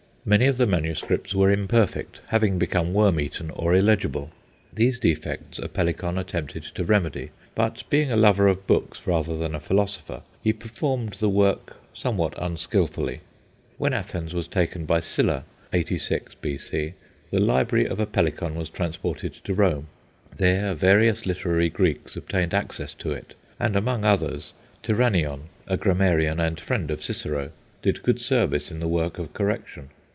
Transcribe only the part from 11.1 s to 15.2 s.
the work somewhat unskilfully. When Athens was taken by